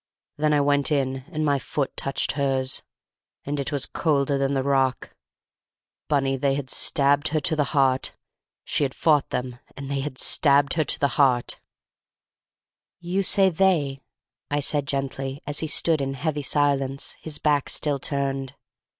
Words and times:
Then 0.35 0.51
I 0.51 0.61
went 0.61 0.91
in, 0.91 1.25
and 1.31 1.45
my 1.45 1.59
foot 1.59 1.95
touched 1.95 2.31
hers, 2.31 2.81
and 3.45 3.59
it 3.59 3.71
was 3.71 3.85
colder 3.85 4.35
than 4.35 4.55
the 4.55 4.63
rock... 4.63 5.13
Bunny, 6.07 6.35
they 6.37 6.55
had 6.55 6.71
stabbed 6.71 7.27
her 7.27 7.39
to 7.41 7.55
the 7.55 7.65
heart. 7.77 8.15
She 8.63 8.83
had 8.83 8.95
fought 8.95 9.29
them, 9.29 9.59
and 9.77 9.91
they 9.91 9.99
had 9.99 10.17
stabbed 10.17 10.73
her 10.73 10.83
to 10.83 10.99
the 10.99 11.07
heart!" 11.21 11.59
"You 12.99 13.21
say 13.21 13.51
'they,'" 13.51 14.01
I 14.49 14.59
said 14.59 14.87
gently, 14.87 15.43
as 15.45 15.59
he 15.59 15.67
stood 15.67 16.01
in 16.01 16.15
heavy 16.15 16.41
silence, 16.41 17.15
his 17.19 17.37
back 17.37 17.69
still 17.69 17.99
turned. 17.99 18.55